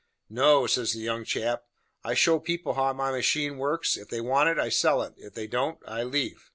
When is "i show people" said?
2.03-2.73